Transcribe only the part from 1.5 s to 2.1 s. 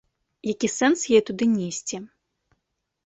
несці.